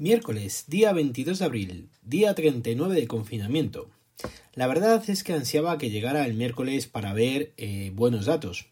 [0.00, 3.90] Miércoles, día 22 de abril, día 39 de confinamiento.
[4.54, 8.66] La verdad es que ansiaba que llegara el miércoles para ver eh, buenos datos,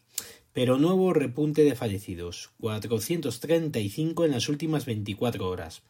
[0.53, 5.81] pero nuevo repunte de fallecidos, 435 en las últimas 24 horas.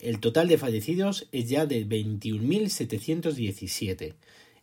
[0.00, 4.16] El total de fallecidos es ya de 21.717.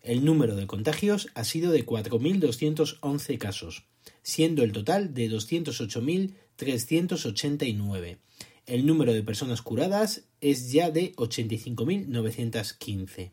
[0.03, 3.85] El número de contagios ha sido de 4.211 casos,
[4.21, 8.19] siendo el total de 208.389
[8.71, 13.31] el número de personas curadas es ya de 85.915.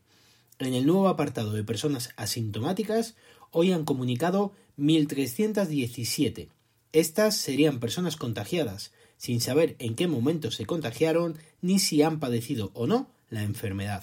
[0.59, 3.15] En el nuevo apartado de personas asintomáticas,
[3.53, 6.49] hoy han comunicado 1.317.
[6.93, 12.73] Estas serían personas contagiadas, sin saber en qué momento se contagiaron ni si han padecido
[12.75, 14.03] o no la enfermedad.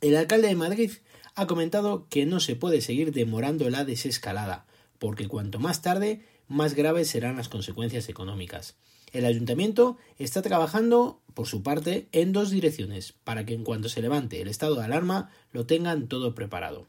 [0.00, 0.90] El alcalde de Madrid
[1.34, 4.64] ha comentado que no se puede seguir demorando la desescalada,
[4.98, 8.76] porque cuanto más tarde, más graves serán las consecuencias económicas.
[9.12, 14.02] El ayuntamiento está trabajando, por su parte, en dos direcciones, para que en cuanto se
[14.02, 16.88] levante el estado de alarma lo tengan todo preparado.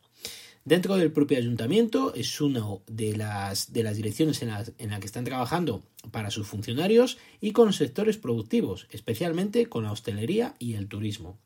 [0.66, 5.00] Dentro del propio ayuntamiento es una de las, de las direcciones en la, en la
[5.00, 10.74] que están trabajando para sus funcionarios y con sectores productivos, especialmente con la hostelería y
[10.74, 11.38] el turismo.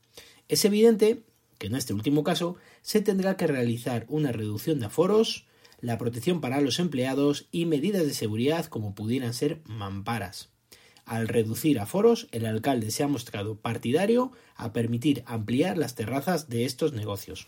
[0.48, 1.24] Es evidente
[1.58, 5.46] que en este último caso se tendrá que realizar una reducción de aforos,
[5.82, 10.50] la protección para los empleados y medidas de seguridad como pudieran ser mamparas.
[11.06, 16.66] Al reducir aforos, el alcalde se ha mostrado partidario a permitir ampliar las terrazas de
[16.66, 17.48] estos negocios.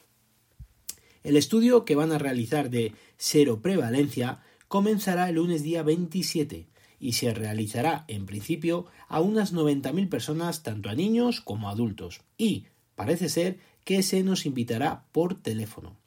[1.23, 6.67] El estudio que van a realizar de cero prevalencia comenzará el lunes día 27
[6.99, 12.21] y se realizará en principio a unas 90.000 personas, tanto a niños como a adultos,
[12.37, 12.65] y
[12.95, 15.97] parece ser que se nos invitará por teléfono.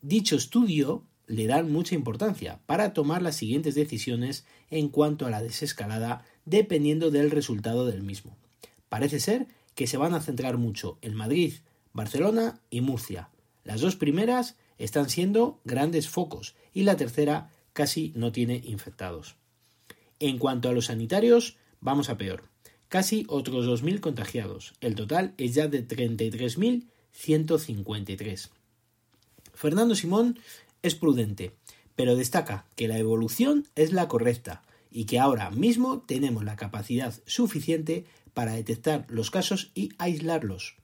[0.00, 5.42] Dicho estudio le dan mucha importancia para tomar las siguientes decisiones en cuanto a la
[5.42, 8.36] desescalada dependiendo del resultado del mismo.
[8.88, 11.52] Parece ser que se van a centrar mucho en Madrid,
[11.92, 13.28] Barcelona y Murcia.
[13.62, 19.36] Las dos primeras están siendo grandes focos y la tercera casi no tiene infectados.
[20.18, 22.44] En cuanto a los sanitarios, vamos a peor.
[22.88, 24.72] Casi otros 2.000 contagiados.
[24.80, 28.48] El total es ya de 33.153.
[29.52, 30.38] Fernando Simón
[30.82, 31.54] es prudente,
[31.96, 37.14] pero destaca que la evolución es la correcta y que ahora mismo tenemos la capacidad
[37.26, 40.76] suficiente para detectar los casos y aislarlos.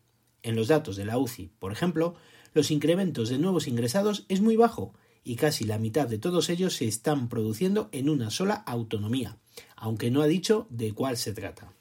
[0.43, 2.15] En los datos de la UCI, por ejemplo,
[2.53, 4.93] los incrementos de nuevos ingresados es muy bajo
[5.25, 9.39] y casi la mitad de todos ellos se están produciendo en una sola autonomía,
[9.77, 11.73] aunque no ha dicho de cuál se trata.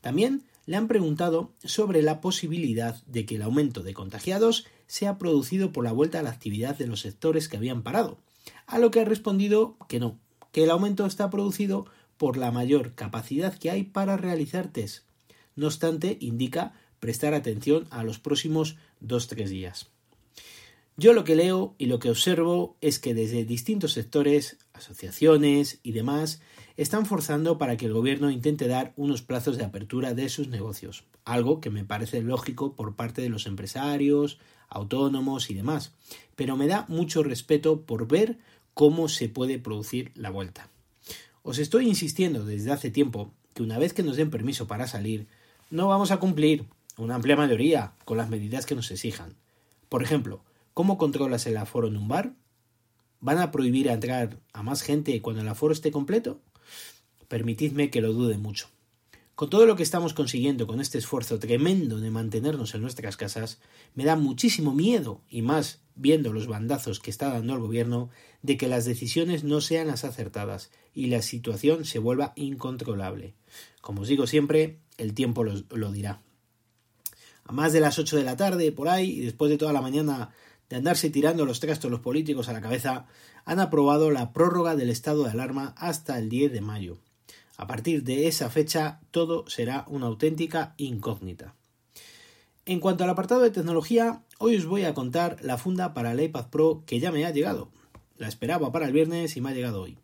[0.00, 5.72] También le han preguntado sobre la posibilidad de que el aumento de contagiados sea producido
[5.72, 8.18] por la vuelta a la actividad de los sectores que habían parado,
[8.66, 10.18] a lo que ha respondido que no,
[10.52, 11.86] que el aumento está producido
[12.16, 15.04] por la mayor capacidad que hay para realizar test.
[15.56, 19.88] No obstante, indica prestar atención a los próximos 2-3 días.
[20.96, 25.92] Yo lo que leo y lo que observo es que desde distintos sectores, asociaciones y
[25.92, 26.40] demás
[26.76, 31.04] están forzando para que el gobierno intente dar unos plazos de apertura de sus negocios,
[31.24, 34.38] algo que me parece lógico por parte de los empresarios,
[34.68, 35.92] autónomos y demás,
[36.36, 38.38] pero me da mucho respeto por ver
[38.74, 40.68] cómo se puede producir la vuelta.
[41.42, 45.26] Os estoy insistiendo desde hace tiempo que una vez que nos den permiso para salir,
[45.70, 46.66] no vamos a cumplir
[46.96, 49.34] una amplia mayoría con las medidas que nos exijan.
[49.88, 52.32] Por ejemplo, ¿cómo controlas el aforo en un bar?
[53.22, 56.40] ¿Van a prohibir entrar a más gente cuando el aforo esté completo?
[57.28, 58.68] Permitidme que lo dude mucho.
[59.36, 63.60] Con todo lo que estamos consiguiendo con este esfuerzo tremendo de mantenernos en nuestras casas,
[63.94, 68.10] me da muchísimo miedo, y más viendo los bandazos que está dando el gobierno,
[68.42, 73.34] de que las decisiones no sean las acertadas y la situación se vuelva incontrolable.
[73.80, 76.22] Como os digo siempre, el tiempo lo, lo dirá.
[77.44, 79.80] A más de las ocho de la tarde, por ahí, y después de toda la
[79.80, 80.32] mañana
[80.72, 83.04] de andarse tirando los trastos los políticos a la cabeza,
[83.44, 86.96] han aprobado la prórroga del estado de alarma hasta el 10 de mayo.
[87.58, 91.54] A partir de esa fecha todo será una auténtica incógnita.
[92.64, 96.22] En cuanto al apartado de tecnología, hoy os voy a contar la funda para el
[96.22, 97.68] iPad Pro que ya me ha llegado.
[98.16, 99.98] La esperaba para el viernes y me ha llegado hoy.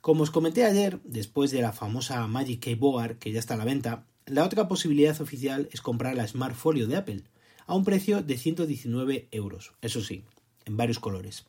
[0.00, 3.64] Como os comenté ayer, después de la famosa Magic Keyboard que ya está a la
[3.64, 7.22] venta, la otra posibilidad oficial es comprar la Smart Folio de Apple
[7.66, 10.24] a un precio de 119 euros, eso sí,
[10.64, 11.46] en varios colores.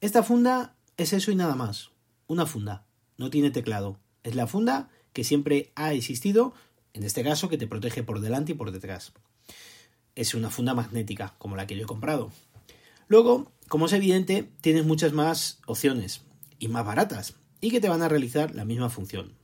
[0.00, 1.90] Esta funda es eso y nada más,
[2.26, 2.86] una funda,
[3.16, 6.54] no tiene teclado, es la funda que siempre ha existido,
[6.92, 9.12] en este caso que te protege por delante y por detrás.
[10.14, 12.32] Es una funda magnética, como la que yo he comprado.
[13.08, 16.22] Luego, como es evidente, tienes muchas más opciones
[16.58, 19.34] y más baratas y que te van a realizar la misma función.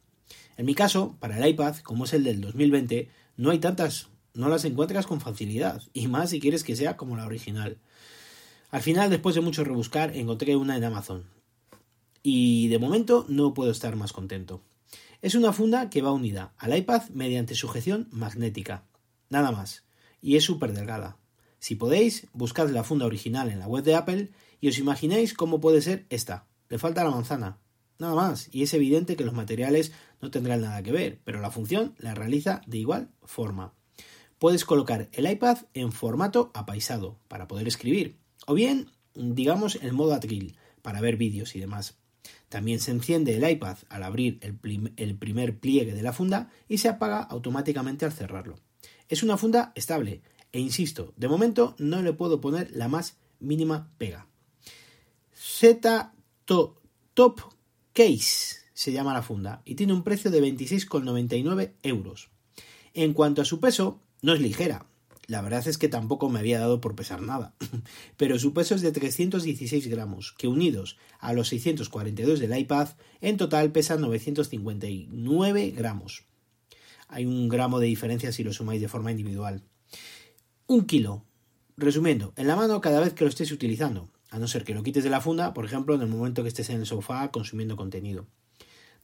[0.56, 4.48] En mi caso, para el iPad, como es el del 2020, no hay tantas, no
[4.48, 7.78] las encuentras con facilidad, y más si quieres que sea como la original.
[8.70, 11.24] Al final, después de mucho rebuscar, encontré una en Amazon.
[12.22, 14.62] Y de momento no puedo estar más contento.
[15.22, 18.84] Es una funda que va unida al iPad mediante sujeción magnética.
[19.30, 19.84] Nada más.
[20.20, 21.16] Y es súper delgada.
[21.58, 24.30] Si podéis, buscad la funda original en la web de Apple
[24.60, 26.46] y os imagináis cómo puede ser esta.
[26.68, 27.58] Le falta la manzana.
[27.98, 28.48] Nada más.
[28.52, 32.14] Y es evidente que los materiales no tendrán nada que ver, pero la función la
[32.14, 33.72] realiza de igual forma.
[34.38, 40.12] Puedes colocar el iPad en formato apaisado para poder escribir, o bien, digamos, en modo
[40.12, 41.96] atril para ver vídeos y demás.
[42.48, 46.88] También se enciende el iPad al abrir el, primer pliegue de la funda y se
[46.88, 48.56] apaga automáticamente al cerrarlo.
[49.08, 50.22] Es una funda estable
[50.52, 54.26] e insisto, de momento no le puedo poner la más mínima pega.
[55.34, 56.12] Z
[56.44, 57.40] Top
[57.92, 62.30] Case se llama la funda y tiene un precio de 26,99 euros.
[62.94, 64.86] En cuanto a su peso, no es ligera,
[65.26, 67.54] la verdad es que tampoco me había dado por pesar nada,
[68.16, 72.90] pero su peso es de 316 gramos, que unidos a los 642 del iPad,
[73.20, 76.24] en total pesan 959 gramos.
[77.08, 79.62] Hay un gramo de diferencia si lo sumáis de forma individual.
[80.66, 81.24] Un kilo.
[81.76, 84.82] Resumiendo, en la mano cada vez que lo estés utilizando, a no ser que lo
[84.82, 87.76] quites de la funda, por ejemplo, en el momento que estés en el sofá consumiendo
[87.76, 88.26] contenido.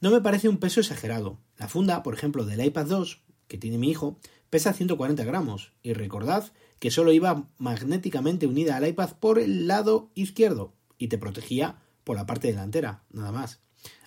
[0.01, 1.39] No me parece un peso exagerado.
[1.57, 4.19] La funda, por ejemplo, del iPad 2, que tiene mi hijo,
[4.49, 10.11] pesa 140 gramos y recordad que solo iba magnéticamente unida al iPad por el lado
[10.15, 13.59] izquierdo y te protegía por la parte delantera, nada más.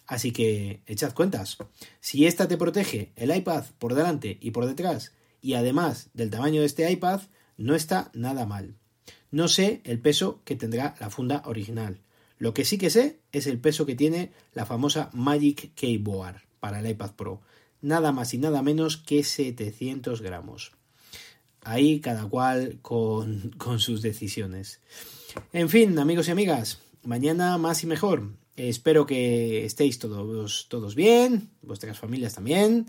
[0.06, 1.58] Así que echad cuentas.
[2.00, 6.60] Si esta te protege el iPad por delante y por detrás y además del tamaño
[6.60, 7.22] de este iPad,
[7.56, 8.76] no está nada mal.
[9.30, 12.00] No sé el peso que tendrá la funda original.
[12.38, 16.80] Lo que sí que sé es el peso que tiene la famosa Magic Keyboard para
[16.80, 17.40] el iPad Pro
[17.86, 20.72] nada más y nada menos que 700 gramos.
[21.62, 24.80] Ahí cada cual con, con sus decisiones.
[25.52, 28.32] En fin, amigos y amigas, mañana más y mejor.
[28.56, 32.86] Espero que estéis todos, todos bien, vuestras familias también,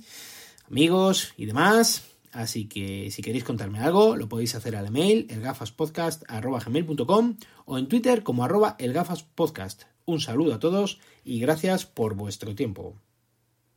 [0.69, 2.03] amigos y demás.
[2.31, 8.23] Así que si queréis contarme algo, lo podéis hacer al email elgafaspodcast.com o en Twitter
[8.23, 9.83] como arroba elgafaspodcast.
[10.05, 12.95] Un saludo a todos y gracias por vuestro tiempo.